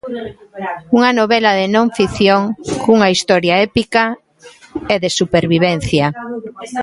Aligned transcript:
Unha 0.97 1.11
novela 1.19 1.51
de 1.59 1.67
non 1.75 1.87
ficción 1.97 2.41
cunha 2.83 3.11
historia 3.15 3.55
épica 3.67 4.03
e 4.93 4.95
de 5.03 5.09
supervivencia. 5.19 6.05